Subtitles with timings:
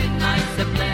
[0.00, 0.93] good nights of play.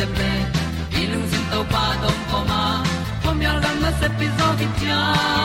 [0.00, 0.32] se ple
[1.00, 2.62] i lung sin to pa dong pa ma
[3.22, 5.39] pom yang gam na se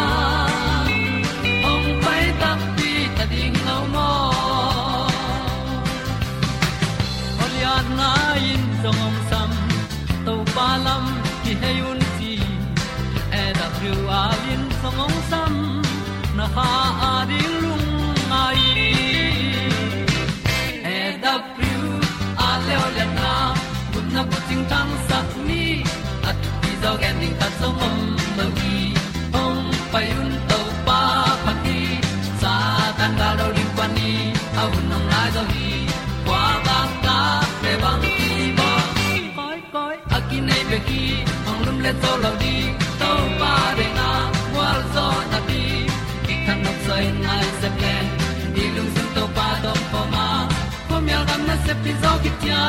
[51.66, 52.64] se pi zo ki tia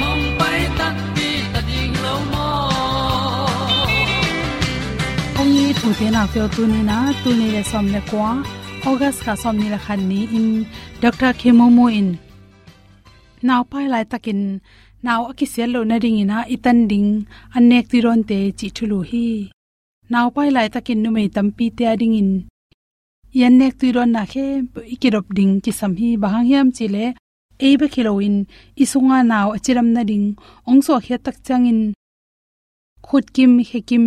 [0.00, 1.28] hom pai ta ti
[5.82, 8.28] tu te na kyo tu ni na tu ni le som le kwa
[8.88, 10.48] august ka som ni la khan ni in.
[11.02, 12.08] Dr khemomo in.
[13.46, 14.40] Naw pai lai takin
[15.06, 17.10] naw akisel lo na ring ina itan ding
[17.56, 19.26] anek ti ron te chi thulu hi.
[20.12, 22.30] Naw pai lai takin nu mei tampi te ading in
[23.40, 24.44] yan nek tu ron na khe
[24.94, 27.04] ikirop ding ki sam hi bahang hiam chile.
[27.66, 28.36] E ba khiloin
[28.82, 30.26] isunga naw achiram na ding.
[30.70, 31.80] Ongso khe tak changin.
[33.06, 34.04] Khut kim, he kim,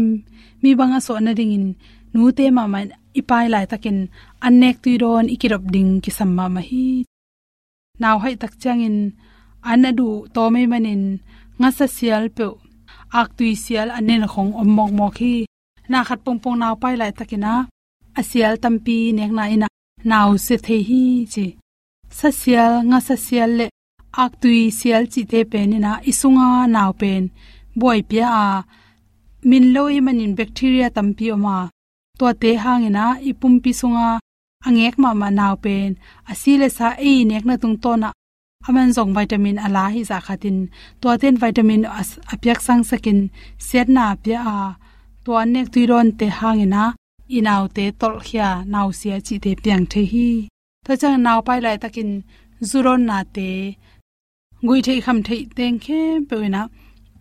[0.62, 1.66] mi banga so na ding in
[2.14, 2.88] nu te ma man
[3.20, 3.98] ipai lai takin.
[4.46, 6.86] Annek tu ron ikirop ding ki sam ma hi.
[8.02, 8.98] Naw hai tak changin.
[9.72, 11.04] Anadu to me manin.
[11.60, 12.46] Nga sa sial pe
[13.20, 15.36] ak tu sial anen khong om mok mok hi.
[15.92, 17.54] Na khat pong pong naw pai lai takina
[18.20, 19.68] asial tampi nek na ina.
[20.10, 21.04] Naw se the hi
[21.34, 21.48] chi.
[22.18, 23.68] Sa sial, nga sa sial le.
[24.24, 25.92] Ak tui sial chi te pen ina.
[26.12, 27.24] Isunga naw pen.
[27.80, 28.48] Boy pia a.
[29.50, 31.58] Min loi manin bacteria tampi oma.
[32.20, 34.10] To te hangina ipum pi sunga.
[34.68, 35.92] Angek ma ma naw pen.
[36.32, 38.10] Asile sa e nek na tung to na.
[38.68, 40.58] Aman zong vitamin ala hi za khatin.
[41.02, 43.20] To ten vitamin as apyak sang sakin.
[43.68, 44.60] Set na pia a.
[45.24, 46.84] To anek tuiron te hangena
[47.28, 50.48] hangina inaw te tol khia naw sia chi te piang the hi.
[50.86, 52.24] To chang naw pai lai takin
[52.62, 53.76] zuron na te.
[54.62, 56.68] Gui thei kham thei teng khe, pe na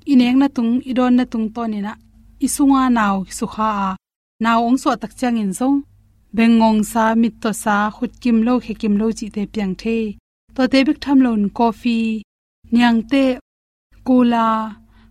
[0.06, 1.94] ineng na tung, idon na tung to ni na.
[2.40, 3.96] Isunga naw sukha a.
[4.40, 5.82] Naw ong so tak chang in zong
[6.36, 9.98] bengong sa, mit to sa, khut kim lo, khe kim lo chi te piang the
[10.54, 12.22] to te bik tham lon coffee
[12.72, 13.24] nyang te,
[14.06, 14.46] cola,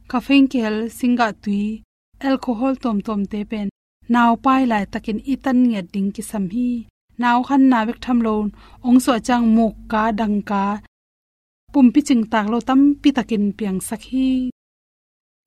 [0.10, 1.82] caffeine kel, singa tui,
[2.28, 3.73] alcohol tom tom te pen.
[4.10, 6.70] नाव pai लाय तकिन इतन nge ding ki sam hi.
[7.18, 8.50] Naw khan na bek tham lon
[8.88, 10.64] ong so chang muk ka, dang ka,
[11.74, 14.30] pum pi ching tak lo tam pi takin piang sak hi.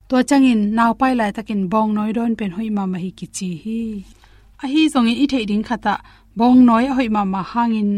[0.09, 3.27] To changin naw pai lai takin bong noi don pen hoi ma ma hi ki
[3.35, 3.81] chi hi.
[4.63, 5.95] A hi zong e i thei ding khata
[6.39, 7.91] bong noi a hoi ma ma hangin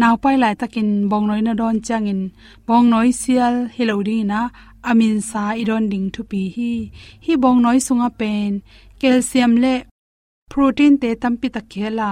[0.00, 2.20] naw pai lai takin bong noi na don changin
[2.66, 3.96] bong noi sial, hello
[4.30, 4.40] na,
[4.90, 6.72] amin sa i don ding thu pi hi.
[7.24, 8.52] Hi bong noi sunga pen,
[9.00, 9.74] calcium le
[10.52, 12.10] protein te tampi ta khela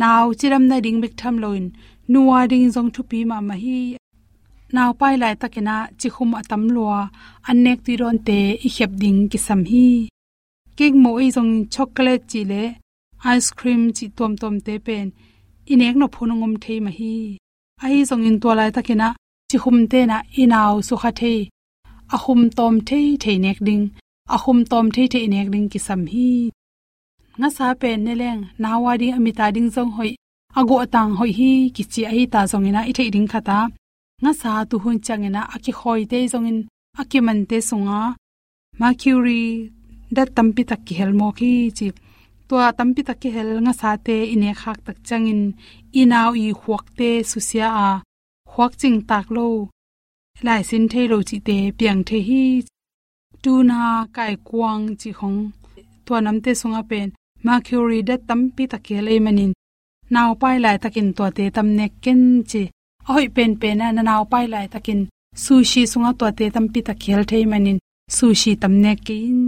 [0.00, 1.64] naw chiram na ding bek tham loin
[2.12, 3.80] nuwa ding jong thu pi ma ma hi
[4.74, 6.98] naw pai lai takina chi khum atam lua
[7.50, 9.86] anek ti ron te i khep ding ki sam hi
[10.78, 12.62] kek mo i jong chocolate chi le
[13.34, 15.06] ice cream chi tom tom te pen
[15.72, 17.14] inek no phunungom thei ma hi
[17.84, 19.08] ai jong in to lai takina
[19.50, 21.40] chi khum te na inaw su kha thei
[22.14, 23.84] ahum tom thei thei nek ding
[24.34, 26.28] ahum tom thei thei nek ding ki sam hi
[27.38, 30.12] nga sa pen ne leng nawa ding amita ding jong hoi.
[30.58, 33.58] Ago tang hoi hi ki chi ai ta jong ina i thei ding khata.
[34.22, 36.58] Nga sa tu hun chang changena, aki khoi te jong in
[37.00, 38.00] aki man te sunga
[38.80, 39.44] mercury
[40.14, 41.86] da tampi tak ki hel mo ki chi.
[42.48, 45.42] To tampi tak ki hel, nga sa te ine khak tak changin.
[46.00, 47.88] Inaw i huak te susia a
[48.52, 49.46] huak ching tak lo.
[50.46, 52.42] Lai sin the lo chi te piang the hi.
[53.42, 53.80] Tu na
[54.16, 55.38] kai kwang chi khong
[56.06, 57.08] to nam te sunga pen
[57.44, 59.52] mercury da tampi tak ke le manin
[60.14, 62.20] naw pai lai takin to te tam nek ken
[62.50, 62.62] chi
[63.08, 65.00] ahoi pen pen na naw pai lai takin
[65.44, 67.78] sushi sunga to te tampi tak khel thei manin
[68.16, 69.40] sushi tam nek ke in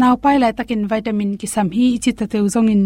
[0.00, 2.84] naw pai lai takin vitamin ki sam hi chi ta teu zong in.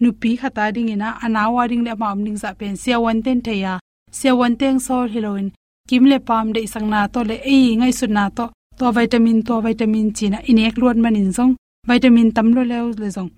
[0.00, 3.72] Nupi khata ding ina anawa ding le ma ning za pen sia wan ten theya
[4.18, 5.48] sia wan teng sol heroin
[5.88, 8.46] kim le pam de sang na to le ei ngai su na to.
[8.78, 11.52] To vitamin to vitamin china inek luan manin zong
[11.88, 13.30] vitamin tam lo le le zong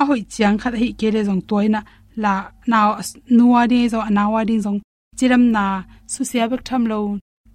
[0.00, 1.80] a hoi chiang khat hi ke le zong toina
[2.24, 2.34] la
[2.70, 2.88] naw
[3.36, 4.78] nuwa de zo anawa ding zong
[5.18, 5.64] chiram na
[6.12, 6.98] su sia bek tham lo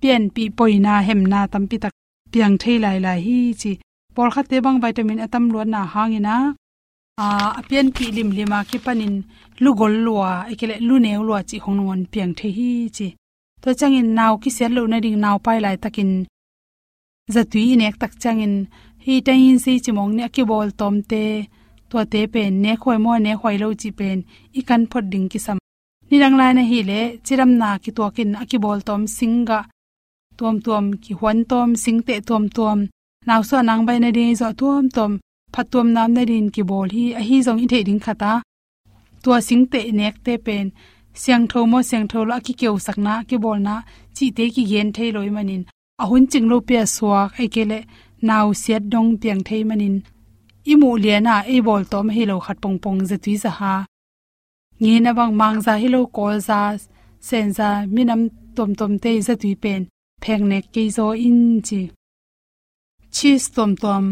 [0.01, 1.93] pian pi poina hem na tam pi tak
[2.31, 3.72] piang thei lai lai hi chi.
[4.15, 6.36] Por kha te bang vitamin atam lo na hangina
[7.24, 7.25] à,
[7.60, 9.15] a pian pi lim lima ki panin
[9.63, 13.08] lu gol lua ekele lu ne lua chi hong hongon piang the hi chi.
[13.62, 16.12] To changin naw ki sel lo na ding naw pai lai takin
[17.34, 18.53] zatui nek tak changin
[19.06, 21.24] hi tayin si chimong ne ki bol tom te
[21.89, 24.18] to te pen, ne khoi mo, ne khoi lo chi pen,
[24.60, 25.58] i kan phot ding ki sam.
[26.10, 29.60] Ni rang lai na hi le chiram na ki to kin ki bol tom singa
[30.39, 32.79] tom tom ki hwan tom, sing te tom tom
[33.27, 34.84] naw so nang bai na de zo tom.
[34.96, 35.12] Tom
[35.53, 38.32] phatom nam na din ki bol hi, a hi zong i the ding khata
[39.24, 40.68] to sing te, nek te pen.
[41.22, 43.75] Siang tho mo, siang tho la ki keu sakna ki bol na,
[44.15, 45.63] chi te ki gen thei loi manin
[46.03, 47.79] ahun ching lo pe suak ai kele
[48.27, 49.95] नाउ siat डोंग piang thei manin.
[50.71, 53.73] इमु लियाना ए बोल तोम हिलो खत पोंग Pong pong za tui za ha.
[54.81, 56.59] Nge na bang mang za hilo kol za,
[57.27, 58.21] sen za minam
[58.55, 59.81] tom tom te za tui pen.
[60.23, 61.81] Pheng ne ke zo in chi.
[63.15, 64.05] Chi tom tom.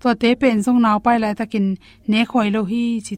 [0.00, 1.66] To te pen song naw pai lai takin
[2.10, 3.14] ne khoi lo hi chi.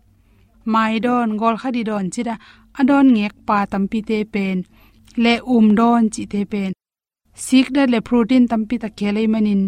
[0.72, 2.34] Mai don, gol khadi don chi da.
[2.80, 4.58] Adon ngek pa tampi te pen.
[5.24, 6.72] Le um don chi te pen.
[7.44, 9.62] Sik da le protein tampi ta khele manin.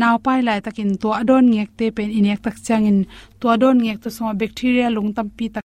[0.00, 2.98] Naw pai lai takin to adon ngek te pen inek tak changin
[3.40, 5.64] to adon ngek to so bacteria lung tampi tak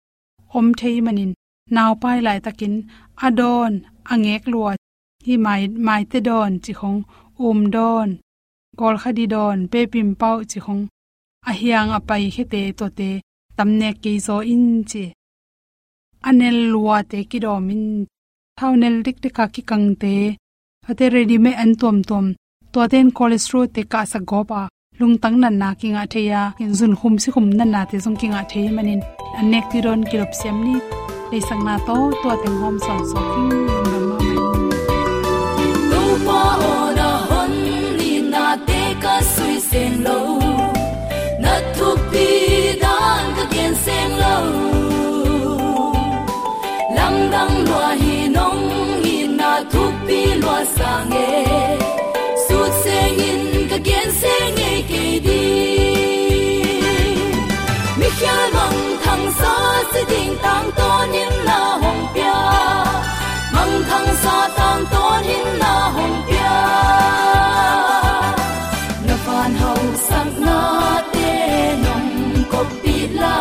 [0.57, 1.33] om thei manin
[1.75, 2.75] naw pai lai takin
[3.27, 3.73] adon
[4.13, 4.71] angek lua
[5.27, 6.99] hi mai mai te don chi khong
[7.47, 8.09] um don
[8.79, 10.83] kol khadi don pe pim pau chi khong
[11.49, 13.11] a hiang a pai khete to te
[13.57, 15.05] tamne ke zo in chi
[16.29, 17.85] anel lua te ki do min
[18.59, 20.15] thaunel dik dik ka ki kang te
[20.91, 22.27] ate ready me an tom tom
[22.73, 24.61] tua ten cholesterol te ka sa go pa.
[25.01, 27.97] Lung tang nan na ki nga theya in zun khum si khum nan na te
[28.05, 29.01] zong ki nga thei manin.
[29.39, 30.77] Anek ti ron kilop sem ni.
[31.31, 34.31] Le sang na to tua teng hom son so king nam ma mai.
[35.91, 36.41] Tu pa
[36.73, 37.53] ona hon
[37.99, 40.19] ni na te ka sui sen lo.
[41.43, 42.29] Na tu pi
[42.83, 44.37] dan ka gen sen lo.
[46.97, 48.63] Lam dang lo hi nong
[49.05, 51.98] hi na tu pi lo sang e
[59.99, 62.39] sa se ding tang to nim na hong pia
[63.55, 66.57] mong thang sa tang to nim na hong pia
[69.07, 70.59] na fan hau sang na
[71.13, 71.31] te
[71.85, 72.11] nong
[72.53, 73.39] ko pi la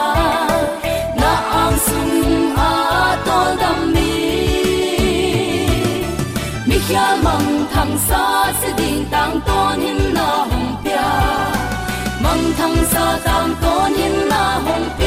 [1.22, 2.16] na ang sung
[2.70, 2.72] a
[3.28, 4.14] to dam mi
[6.68, 8.24] mi khia mong thang sa
[8.62, 11.10] sẽ ding tang to nim na hong pia
[12.24, 15.07] mong thang sa tang to nim na hong pia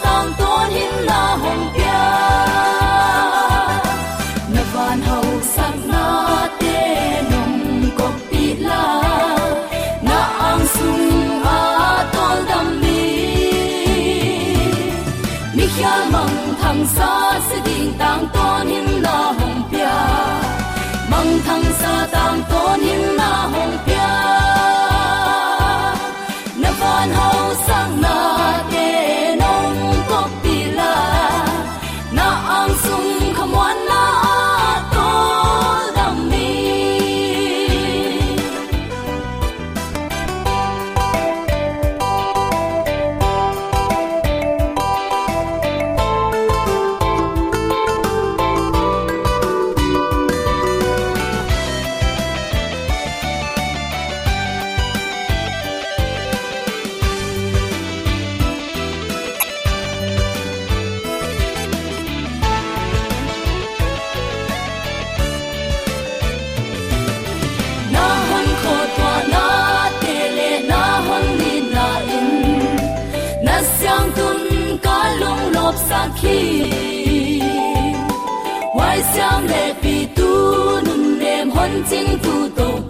[22.31, 23.90] sa tang to nim na hong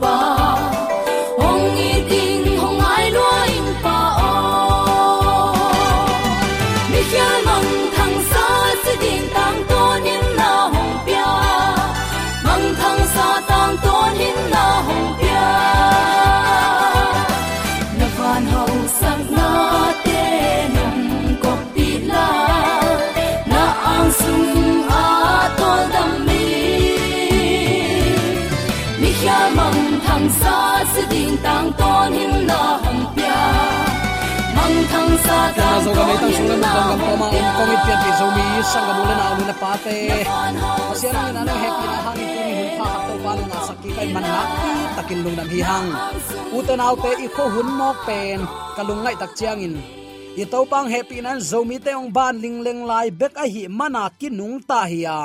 [0.02, 0.31] to
[36.74, 39.56] ga mai poma nim sung na pian pi zo mi sang ga mule na na
[39.62, 39.98] pa te
[40.92, 43.90] asian ni na happy na hang tu ni hun pha hat to pa na sakki
[43.98, 44.42] kai man na
[44.96, 45.90] takin lung nam hi hang
[46.58, 48.40] u te nau te i kho hun nok pen
[48.76, 49.76] kalung ngai tak chiang in.
[50.42, 53.46] I to pang happy nan zo mi te ong ban ling leng lai bek a
[53.54, 55.18] hi mana ki nung ta hi ya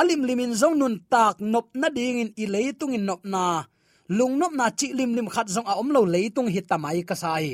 [0.00, 3.44] alim limin zong nun tak nop na ding in i leitung in nop na
[4.18, 7.16] lung nop na chi lim lim khat zong a om lo leitung hi tamai ka
[7.22, 7.46] sai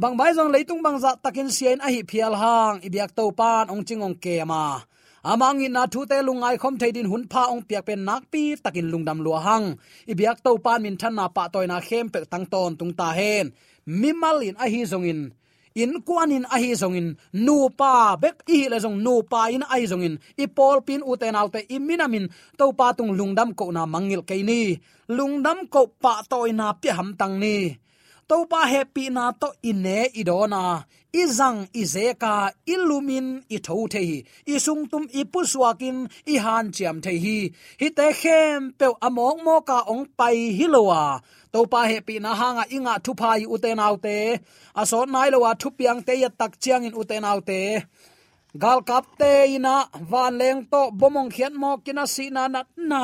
[0.00, 3.68] bang bai zong leitung bang za takin sian a hi phial hang ibyak to pan
[3.72, 4.80] ong chingong ke ma
[5.30, 8.42] amang in na thu te lungai khom theidin hun pha ong piak pen nak pi
[8.64, 9.66] takin lungdam lua hang.
[10.12, 13.08] Ibyak to pan min than na pa toy na khem pe tang ton tung ta
[13.18, 13.46] hen.
[14.00, 15.20] Mimal in a hi zong in.
[15.82, 17.08] In kwanin a hi zongin
[17.46, 21.12] nu pa, bek i le zong nu pa in ai zongin i pol pin u
[21.20, 22.26] te nau te i minamin
[22.58, 24.62] to pa tung lungdam ko na mangil ke ni.
[25.16, 27.56] Lungdam ko pa toy na pi ham tang ni
[28.30, 30.86] to pa happy na to ine idona.
[31.22, 32.34] Izang izeka
[32.72, 34.18] ilumin i tho the hi
[34.54, 35.98] isung tum ipuswakin
[36.32, 37.38] i han chiam the hi
[37.80, 41.02] hi te khem pe among mo ka ong pai hilowa.
[41.52, 43.94] To pa happy na hanga inga thu phai u te nau
[45.14, 47.60] nai lo thu piang te ya tak chiang in uten autte
[48.62, 49.76] gal kap te ina
[50.10, 53.02] van leng to bomong khian mo kina si na nat na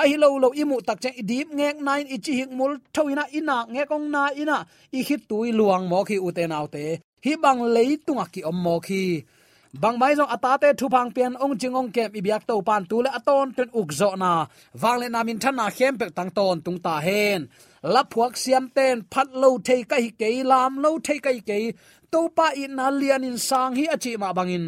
[0.00, 3.56] a hi lo lo imu tak che dip ngek nine ichi hik mul thoina ina
[3.72, 4.58] nge kong na ina,
[4.98, 6.84] i hit tui luang mo khi u te nau te.
[7.24, 9.04] Hi bang leitunga ki om mo khi.
[9.82, 12.96] Bang mai jong atate thu phang pian ong jing ong kem ibyak to pan tu
[13.04, 14.32] le aton ten uk zo na.
[14.82, 17.40] Wang le namin thana khem pe tang ton tung ta hen.
[17.82, 21.40] La phuak siam ten phat lo thei ka hi ke, lam lo thei ka hi
[21.48, 21.58] ke.
[22.12, 24.64] To pa i na lian in sang hi achi ma bangin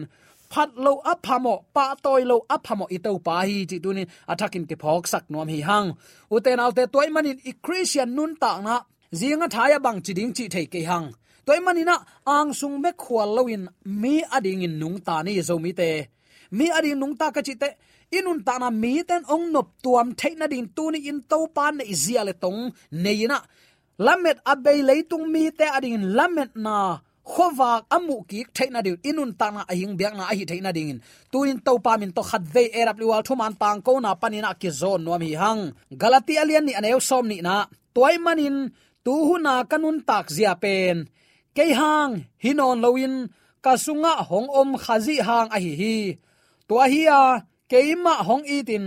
[0.53, 4.77] phat lo aphamo pa toy lo aphamo ít to pa hi chi tunin athakin ke
[4.83, 5.89] phok sak nom hi hang.
[6.35, 8.77] Uten alte toy manin i christian nun ta na.
[9.19, 11.07] Zinga thaya bang chi ding chi thei ke hang.
[11.47, 13.65] Toy manina ang sung me khwal loin
[14.03, 15.91] mi ading in nung ta ni zo mi te.
[16.59, 17.69] Mi ading nung ta ka chi te
[18.19, 21.73] inun ta na mi ten ong nop tuam theina din tu ni in to pan
[21.79, 22.61] ne izia le tong
[23.05, 23.39] neina
[24.07, 26.77] lamet abei leitung mi te ading lamet na
[27.33, 30.99] khowak amu ki theina dil inun ta na ahing biak na ahi theina ding in.
[31.33, 34.71] Tuin to pa min to khat ve erap liwal thuman tang ko na panina ki
[34.81, 35.63] zon no mi hang.
[36.01, 37.57] Galati alian ni anew som ni na.
[37.95, 38.57] Toy manin,
[39.05, 40.97] tu hu na kanun tak zia pen.
[41.57, 42.13] Ke hang
[42.45, 43.15] hinon loin
[43.65, 45.97] kasunga hong om khazi hang ahi hi.
[46.13, 46.29] Hi
[46.69, 47.23] to hi a
[47.71, 48.87] keima hong itin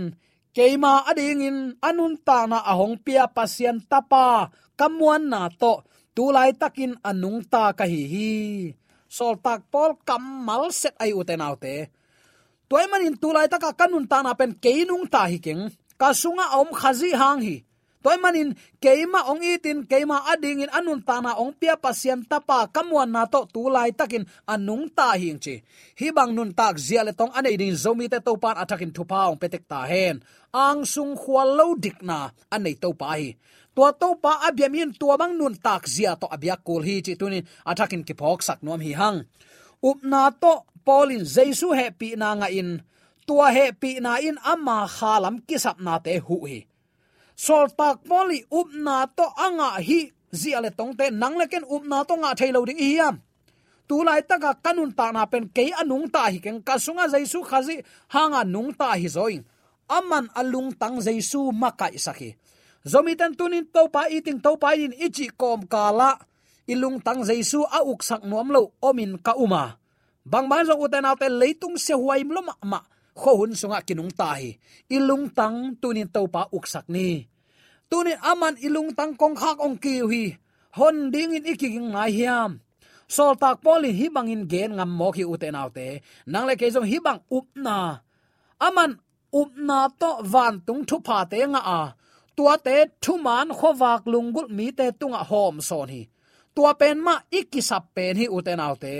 [0.54, 5.82] keima ading in, anun ta na ahong pia pasien tapa, kamuan na to
[6.16, 8.32] tulai takin anung ta ka hi hi.
[9.08, 11.92] Sol tak pol kamal set ai uten autte.
[12.68, 15.68] Toy manin tulai taka kanun ta na pen keinung ta hi keng.
[16.00, 17.56] Kasunga om khazi hang hi.
[18.02, 23.14] Toy manin keima ong itin, keima ading in anun tana ong pia pasien tapa kamwan
[23.14, 25.62] na to tulai takin anung ta hing chi.
[26.00, 29.30] Hi bang nun tak zia le tong ane din zomi te to pan atakin thupa
[29.30, 30.18] ong petek ta hen.
[30.50, 33.38] Ang sung khwal lo dik na anei to pa hi
[33.74, 37.44] tua to pa abyamin tua bang nun tak zia to abyak kul hi chi tunin
[37.64, 39.18] atakin ki phok sak nom hi hang.
[39.82, 42.84] Upna to polin jesu happy na nga in,
[43.26, 46.60] tua happy na in amma khalam kisap na te hu hi.
[47.34, 52.04] Sol tak poli upna to anga hi zia le tong te nang le ken upna
[52.08, 53.16] to nga thailo ding iam
[53.88, 57.76] tu lai taka kanun ta na pen ke anung ta hi ken kasunga jesu khazi
[58.14, 59.44] hanga nung ta hi zoing.
[59.92, 62.32] Aman alung tang jesu makai sakhi
[62.86, 66.18] zomi tan tunin to pa eating to pa in ichi kom kala.
[66.62, 69.74] Ilung tang jaisu a uk sak nuam lo omin ka uma.
[70.22, 72.80] Bang ban zo uten alte leitung se huai mlo ma ma.
[73.18, 74.56] Kho hun sunga kinung ta hi
[74.96, 77.26] ilung tang tunin to pa uk sak ni.
[77.90, 80.24] Tunin aman ilung tang kong khak ong ki hi
[80.78, 82.50] hon ding in iking ngai hiam.
[83.10, 86.00] Sol tak poli hi bangin gen ngam mo ki uten alte.
[86.30, 88.00] Nang le ke jong hi bang up na.
[88.62, 88.96] Aman
[89.34, 91.82] up na to van tung thu pa te nga a
[92.36, 96.02] tua te thu man khowak lungul mi te tunga hom son hi.
[96.54, 98.94] Tua pen ma ikisap pen hi uten autte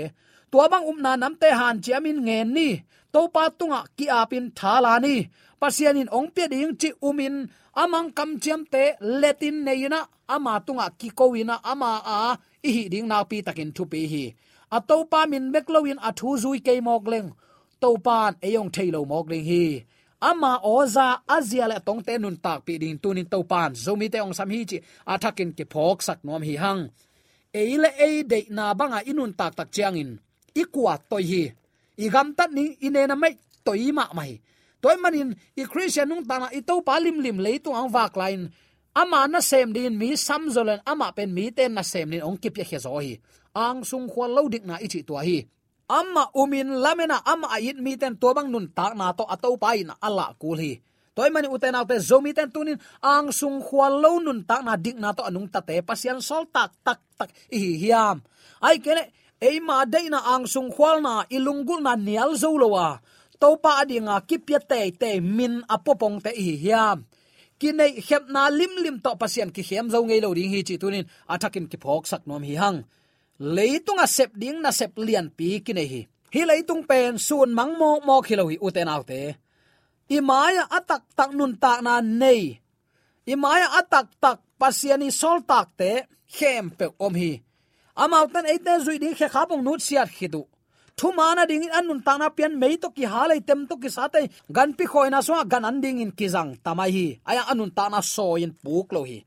[0.53, 2.69] tua bang umna nam te han chiamin ngen ni.
[3.13, 5.15] To pa tunga ki apin thala ni.
[5.61, 7.35] Pasianin ong pe ding chi umin
[7.81, 8.83] amang kam chiam te
[9.21, 9.99] letin neina
[10.35, 12.19] ama tunga ki kowina ama a
[12.67, 14.23] i hi ding na pi takin thu pi hi.
[14.75, 17.29] A to pa min beklowin a thu zui ke mok leng.
[17.81, 19.63] To pan eyong thailo mok leng hi
[20.29, 23.71] ama oza azia le tong te nun tak pi ding tunin to pan.
[23.83, 24.77] Zomi te ong sam hi chi
[25.13, 26.81] athakin ke phok sak nom hi hang.
[27.61, 30.11] Eile e de na banga inun tak tak chiangin.
[30.61, 31.43] Ikwa toy hi.
[32.05, 33.33] Igam tat ni inena mai
[33.65, 34.31] toy ma mai.
[34.83, 38.19] Toy manin, i christian nung tana i to palim lim lim le tu ang vak
[38.19, 38.51] line
[38.93, 42.37] ama na sem din mi, sam zolen ama pen mi ten na sem din ong
[42.37, 43.17] kip ye khe zo hi.
[43.53, 45.45] Ang sung khwal lo dik na ichi to hi
[45.99, 49.77] amma umin lamena, amma ayit mi ten to bang nun tak na to ato pa
[49.77, 50.73] in ala kul hi
[51.13, 54.97] toy mani uten autte zomi ten tunin, ang sung khwal lo nun tak na dik
[54.97, 58.25] na to anung tate pasian sol tak tak tak, hi hiam.
[58.65, 62.97] Ai kene eima deina ang sung khwal na ilungul na nial zo lowa
[63.37, 67.05] to pa adinga kipya te te min apopong te, hi, hiam.
[67.61, 70.75] Kinai khep na lim lim to pasian ki hem zo ngei lo ding hi chi
[70.81, 72.81] tunin athakin ki phok sak nom hi hang
[73.39, 76.01] leitung a sep ding na sep lian pi kinai hi.
[76.33, 79.35] Hi leitung pen sun mang mo mo khilo hi uten autte
[80.09, 82.59] imaya atak tak nun ta na nei.
[83.25, 85.91] Imaya atak tak pasiani sol tak te,
[86.27, 87.39] khem pe om hi.
[87.95, 90.43] Amau tan eite zui ding khe khapong nut siat khidu
[90.97, 94.21] thu mana ding in anun tana pian mei to ki halai tem to ki sate
[94.55, 97.07] gan pi khoina so gan an ding in kizang tamai hi.
[97.29, 99.19] Aya anun tana so in puk lo hi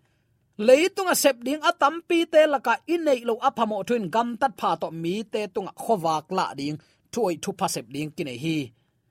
[0.58, 4.52] leitunga sep à ding atam pi te laka in nei lo aphamo thuin gam tat
[4.60, 6.76] pha to mi te tunga à khowak la ding
[7.12, 8.56] thuai thu pha sep ding kine hi.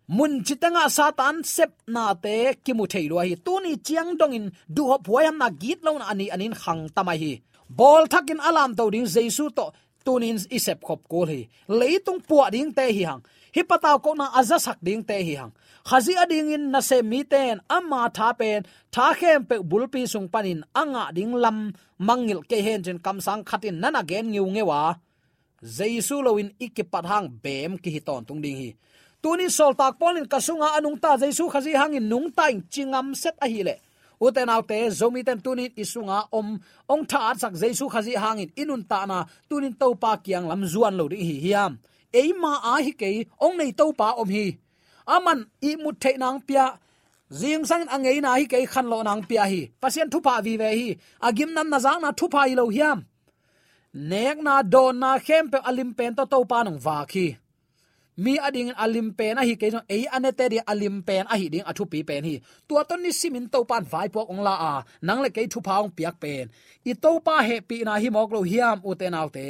[0.07, 3.35] Mun chitanga satan sep na te kimu thei lo hi.
[3.45, 7.17] Tuni chiang dong in du ho phuayam na git lo na ani anin khang tamai
[7.23, 7.31] hi.
[7.69, 9.65] Bol thakin alam to ding jesu to
[10.05, 11.41] tunin isep khop kol hi.
[11.79, 13.21] Leitung puwa ding te hi hang
[13.55, 15.51] hi pataw ko na aza sak ding te hi hang
[15.85, 20.27] khazi ading in na se mi ten ama tha pen, tha khem pe bulpi sung
[20.33, 21.73] panin, anga ding lam,
[22.07, 24.97] mangil ke hen chen kam sang khatin nana gen ngiu ngewa.
[25.77, 28.69] Jaisu loin ikipat hang bem ki hi ton tung ding hi.
[29.21, 33.37] Tuni sol tak polin kasunga anung ta jaisu khazi hangin nung ta in chingam set
[33.45, 33.75] a hi le.
[34.21, 39.05] Uten autte, zomi ten tunin isunga om, ong tha sak jaisu khazi hangin inun ta
[39.05, 41.77] na tunin topa kiang lam zuan lo ri hi hiam.
[42.13, 43.07] Eima a hi ke
[43.45, 44.64] ong nei topa om hi
[45.07, 46.79] aman, i mut the nang pia.
[47.31, 49.61] Zing sang angei na hi kei khan lo nang pia hi.
[49.81, 50.97] Pasien thupa vi ve hi.
[51.21, 53.05] Agim nam na zang na thupa i lo hiam.
[53.93, 57.37] Nek na don na khem pe alim pen to to pa nong va khi.
[58.17, 61.65] Mi ading alim pen a hi kei ei anete ri alim pen a hi ding
[61.69, 62.35] athu pi pen hi.
[62.67, 64.73] Tua ton ni simin to pan vai pok ong la a.
[65.01, 66.45] Nang le kei thu paung piak pen.
[66.85, 69.47] I to pa he pi na hi mok lo hiam u te nau te.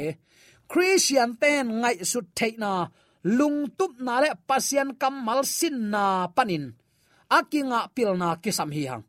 [0.70, 2.72] Christian ten ngai su thei na
[3.26, 6.64] lung tup na le pasian kamal sin na panin.
[7.26, 9.04] Akinga pilna kisam hi hang.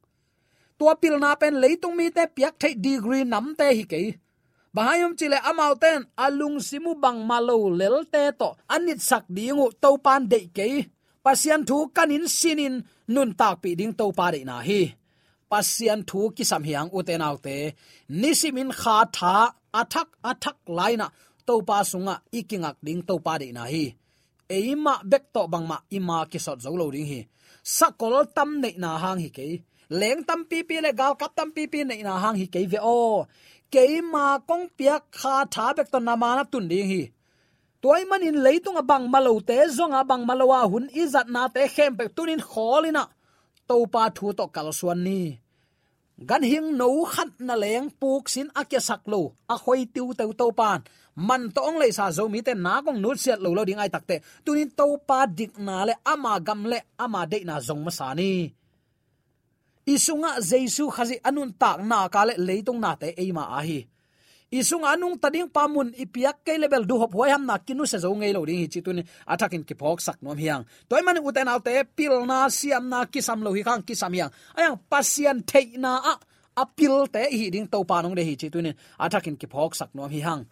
[0.77, 4.01] Tua pilna pen leitung mi te piak thei degree nam te hi ke
[4.75, 10.21] bahayom chile amau ten alung simu bang malo lelte to anit sak dingu to pan
[10.31, 10.67] de ke
[11.25, 12.75] pasian thu kanin sinin
[13.13, 14.81] nun tak pi ding to pa de na hi.
[15.51, 17.57] Pasian thu ki sam hiang uten autte
[18.21, 19.35] nisimin kha tha
[19.81, 21.07] athak athak laina
[21.47, 23.85] to pa sunga ikingak ding to pa de na hi
[24.49, 27.21] eima bek to bangma ima ki sot zo lo ding hi
[27.75, 29.47] sakol tam nei na hang hi ke
[29.99, 32.59] leng tam pi pi le gal kap tam pi pi nei na hang hi ke
[32.71, 33.27] ve o.
[33.73, 33.83] Ke
[34.13, 37.03] ma kong piak kha tha bek to na ma na tun ding hi.
[37.81, 42.05] Toy manin leitung abang malo te zonga bang malowa hun izat na te khem pe
[42.15, 43.03] tunin kholina
[43.67, 45.21] to pa thu to kal suan ni.
[46.29, 49.21] Gan hing no khat na leng puk sin akya saklo
[49.53, 50.79] a khoi tiu teu to pan
[51.17, 53.81] man to ong le sa zo mi te na kong nu siat lo lo ding
[53.81, 57.81] ai takte tunin to pa dik na le ama gam le ama de na zong
[57.81, 58.45] ma sa ni.
[59.87, 63.81] Isunga jesu khazi anun tak na ka le leitong na te eima a hi.
[64.53, 68.31] Isung anung tading pamun ipiak ke level du hop hoyam na kinu se zo ngei
[68.35, 70.63] lo ding hi chitun athakin ki phok sak nom hiang.
[70.85, 74.31] Toy man uten alte pil na siam na kisam lo hi khang kisam hiang.
[74.53, 76.13] Ayang pasian thei na a
[76.61, 78.69] apil te hi ding to panong de hi chitun
[79.01, 80.45] athakin ki phok sak nom hi hang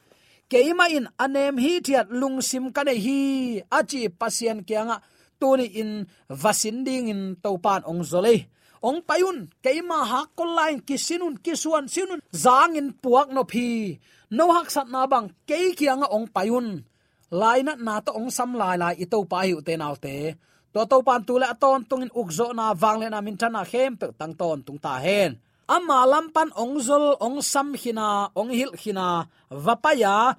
[0.51, 3.61] keima in anem hi thiat lung sim ka hi.
[3.71, 5.03] Achi pasian kyanga ah,
[5.39, 8.47] tuni in vasinding in topan ong zole
[8.85, 10.53] ong payun keima ha kol
[10.85, 13.97] kisinun, kisuan, sinun, zang in puak no phi.
[14.37, 16.85] No hak sat na bang ke kianga ah ong payun
[17.33, 20.37] laina na to ong sam lai lai ito pa hi te nau te.
[20.75, 23.95] To to pan tu le ton tungin ukzo na wang le na min thana khem
[23.99, 25.31] pe tang ton tung ta hen
[25.65, 30.37] ama lampan ongzol ongsam sam hina onghil hina vapaya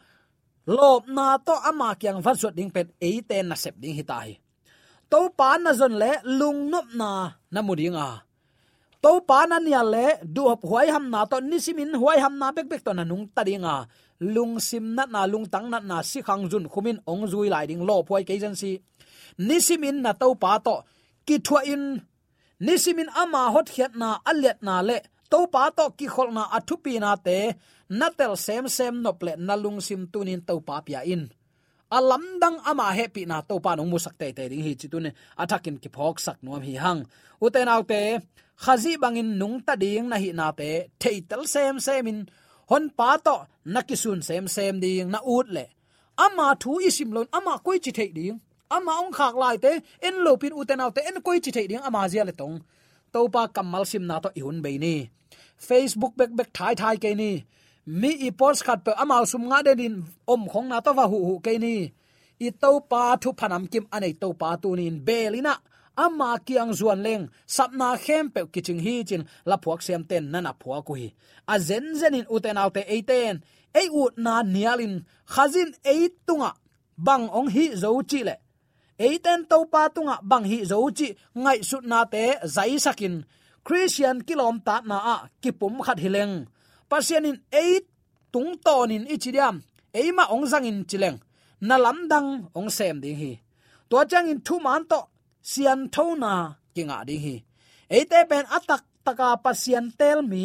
[0.67, 4.39] lop na to ama kyang van ding pet eite na sep ding hitai.
[5.11, 7.11] To pan na zon le, lung nop na
[7.55, 8.27] namudinga
[9.03, 12.51] to pa na nia le, du hop huai ham na to nisimin huai ham na
[12.57, 13.87] bek bek to na nung tadinga
[14.35, 17.67] lung sim na na, lung tang na na, si khang jun khumin ong zui lai
[17.71, 18.83] ding lo phoi ke jan si.
[19.39, 20.77] Nisimin na to pa to,
[21.27, 22.03] ki thua in.
[22.67, 24.99] Nisimin ama hot khiat na alet na le
[25.31, 27.39] to pa to ki khol na athupi na te
[28.01, 31.23] natel sem sem nople nalung sim tunin to pa pia in
[31.97, 35.11] alam dang ama happy na to pa nong musak te te ding hi chitune
[35.43, 37.01] athakin ki phok sak nuam hi hang
[37.45, 38.01] uten autte
[38.65, 40.71] khazi bangin nung ta ding na hi na te
[41.03, 42.19] theitel sem semin
[42.71, 43.37] hon pa to
[43.75, 45.65] nakisun sem sem ding na ut le
[46.25, 48.37] ama thu isim lon ama koi chi thei ding
[48.77, 49.73] ama ong khak lai te
[50.07, 52.57] en lo pin uten autte en koi chi thei ding ama zia le tong
[53.13, 54.95] topa kamal sim na to ihun be ni.
[55.67, 57.31] Facebook bek bek thai thai ke ni.
[58.01, 59.95] Mi i post khat pe amal sum nga de din
[60.33, 61.77] om khong na to wa hu hu ke ni.
[62.47, 65.55] I topa thu phanam kim anei topa tu nin belina
[66.05, 70.53] ama kiang zuan leng sapna khem pe kiching hi chin, la phuak sem ten nana
[70.61, 71.09] phua ku hi
[71.53, 73.37] a zen zen in uten autte eiten
[73.81, 74.95] ei ut na nialin
[75.33, 76.51] khazin ei tunga,
[77.07, 78.35] bang ong hi zo chi le
[79.05, 81.09] eiten to pa tunga bang hi zo chi
[81.43, 83.15] ngai sut na te zai sakin.
[83.67, 86.35] Christian kilom ta na a kipum khat hileng.
[86.91, 87.73] Pasianin ei
[88.33, 89.57] tung tonin ichidiam.
[89.99, 91.19] Eima ong zang in chileng.
[91.69, 92.29] Na lam dang
[92.59, 93.33] ong sem ding hi.
[93.91, 95.01] To chang in thu man to
[95.51, 96.33] sian tho na
[96.75, 97.37] kinga ding hi.
[97.97, 100.45] Eite pen atak taka pasian tel mi,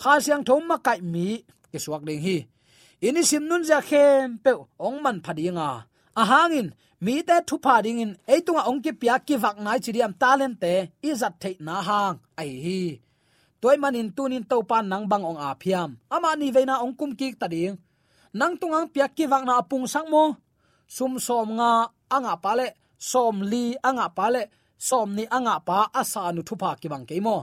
[0.00, 1.26] kha siang thom ma kai mi
[1.70, 2.36] ke suak ding hi.
[3.06, 4.50] Ini sim nun ja khem pe
[4.86, 5.68] ong man phadinga
[6.20, 6.68] ahangin hangin
[7.04, 10.56] mi te thu pha ding in eitunga ong ki pya ki vak ngai chiriam talent
[10.62, 10.74] te
[11.10, 12.16] izat thei na hang.
[12.40, 12.80] Ai hi.
[13.60, 15.90] Toy manin tunin to pan nang bang ong a phiam.
[16.14, 17.76] Ama ni veina ong kum ki ta ding.
[18.38, 20.24] Nang tungang pya ki vak na apung sang mo.
[20.96, 21.72] Sum som nga,
[22.16, 22.66] anga pale
[23.10, 24.42] som li, anga pale
[24.88, 27.36] som ni, anga pa, asa nu thu pha ki bang ke mo.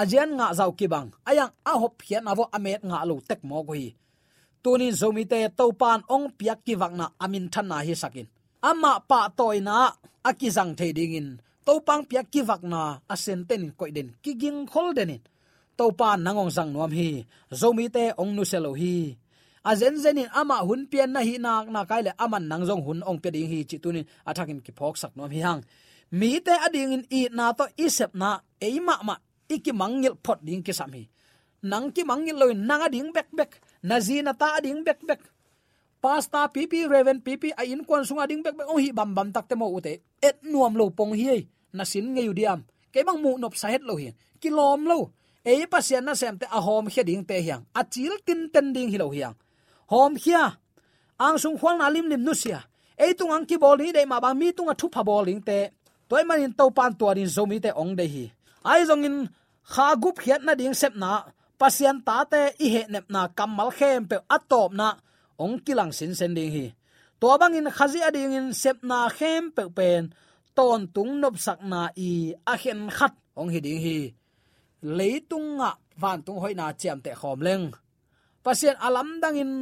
[0.00, 1.08] Ajian nga zau ki bang.
[1.28, 3.86] Ayang, a hop hian avo amet nga lo tek mo goi
[4.66, 8.26] tunin zomi te to pan ong piak ki wak na amin than na hi sakin
[8.66, 9.94] ama pa toina
[10.26, 11.28] akizang the ding in
[11.66, 15.22] to pang piak ki wak na, asen ten koi den ki ging khol den
[15.78, 17.08] to pan nangong sang nuam hi,
[17.60, 19.14] zomi te ong nu selo hi.
[19.66, 22.64] A zen zen in ama hun pian na hi na na kai le aman nang
[22.68, 25.60] jong hun ong pe ding hi chi tunin athakin ki phok sak nuam hi hang.
[26.18, 28.28] Mi te ading in i na to isep na
[28.66, 29.14] eima ma
[29.54, 31.04] iki mangil phot ding ki sam hi.
[31.70, 33.50] Nang ki mangil loi nang ading bek bek
[33.88, 35.20] nazina ta ading bek bek
[36.02, 39.32] pasta pp reven pp a in kon sunga ding bek bek, o hi bam bam
[39.32, 42.60] takte mo ute et nuam lo pong hi na sin ngeu diam.
[42.92, 45.10] Ke bang mu nop sa het lo hi ki lom lo.
[45.44, 47.62] E pasian na sem te a hom he ding te hiang.
[47.74, 49.34] A chil tin ten ding hi lo hiang.
[49.92, 50.58] Hom hia
[51.18, 52.60] ang sung khwal na lim lim nu sia.
[52.98, 55.42] E tung ang ki bol ni de ma bang mi tung a thu pha bowling
[55.48, 55.70] te.
[56.08, 58.24] Toy man in to pan to din zo mi te ong de hi.
[58.64, 59.16] Ai zong in
[59.72, 61.12] kha gup khiat na ding sep na.
[61.60, 64.88] Pasian ta te i he nep na kamal khem pe atop na
[65.38, 66.66] ong kilang sin sen ding hi.
[67.20, 70.12] To bang in khazi ading in sep na khem pe pen,
[70.56, 73.98] ton tung nop sak na i a khen khat ong hi ding hi.
[74.96, 77.64] Leitung nga van tung hoina na te khom leng.
[78.44, 79.52] Pasien alam dang in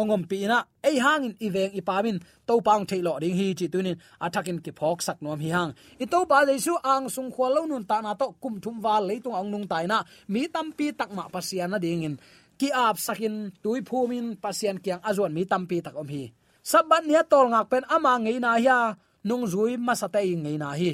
[0.00, 4.58] ongom pi na, ei hangin iveng ipamin to pang thailo ding hi chi tunin athakin
[4.64, 5.70] ki phok sak nom hi hang.
[6.02, 9.02] I to ba jesu ang sung khwal lo nun ta na to kum thum wal
[9.08, 9.98] leitung ang nung tai na,
[10.32, 11.24] mi tampi tak ma
[11.72, 12.14] na ding in
[12.60, 16.24] ki ap sakin tui phumin pasien kyang azon mi tampi tak om hi.
[16.70, 18.78] Sabat nia tol ngak pen ama ngei na ya
[19.24, 20.92] nung zui masate ngei na hi.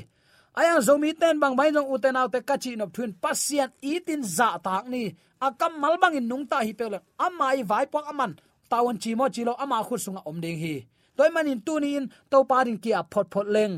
[0.54, 4.86] Aya zomi ten bang bai jong uten autte kachi nop thun pasien itin za tak
[4.92, 5.02] ni.
[5.46, 6.86] Akam mal bang in nung ta hi pe
[7.26, 8.32] amai vai pok aman.
[8.70, 10.74] Tawon chi mo chi lo ama khu sunga om ding hi.
[11.16, 13.74] Toy manin tunin to parin kia phot phot leng.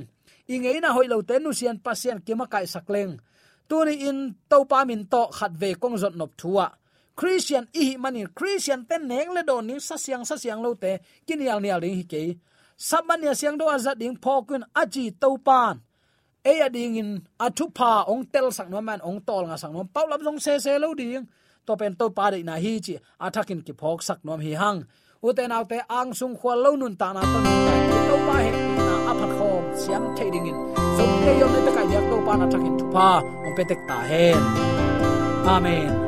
[0.52, 3.12] Ingei na hoilo te nu sian pasien kima kai sakleng
[3.68, 4.18] tuni in
[4.50, 6.66] to pa min to khat ve kong zot nop thuwa
[7.18, 10.92] christian i mani christian ten neng le don ni sa siang sa siang lo te
[11.26, 12.22] kinial nial ding hi ke
[12.78, 15.82] sabania siang do azat ding phokun aji to pan.
[16.46, 17.10] E ading in
[17.42, 20.54] athu pa ong tel sak no man ong tol nga sak no paulam jong se
[20.62, 21.26] se lo ding
[21.66, 22.94] to pen to pa de na hi chi
[23.26, 24.86] athakin ki phok sak nom hi hang
[25.26, 27.54] uten autte ang sung khwal lo nun ta na to ni
[28.08, 28.50] to pa he
[28.86, 30.56] na aphat khom siam thading in.
[30.96, 33.10] So ke yom ne ta kai yak to pa na thakin thu pa
[33.44, 34.40] ong pe tek ta hen
[35.54, 36.07] amen.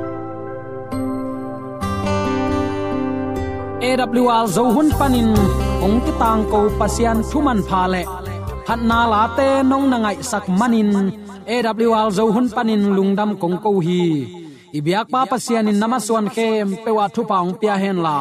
[3.90, 5.34] AWR zo hun panin
[5.82, 8.02] ong ki tang ko pasian thuman pha le
[8.66, 10.90] phat na la te nong na ngai sak manin
[11.54, 14.02] AWR zo hun panin lungdam kong ko hi
[14.78, 18.18] ibyak pa pasian in namaswan khem pewa thu paung pia hen la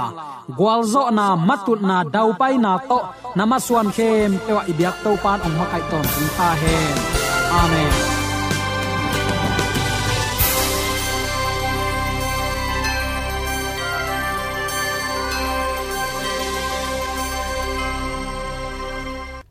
[0.58, 3.00] gwalzo na matut na dau pai na to
[3.38, 6.96] namaswan khem pewa ibyak to pan ong makai ton tung ta hen
[7.62, 8.09] amen